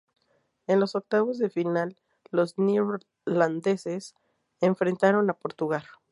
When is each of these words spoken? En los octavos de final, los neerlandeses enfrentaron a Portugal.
En 0.65 0.79
los 0.79 0.95
octavos 0.95 1.37
de 1.37 1.51
final, 1.51 1.95
los 2.31 2.55
neerlandeses 2.57 4.15
enfrentaron 4.59 5.29
a 5.29 5.35
Portugal. 5.35 5.83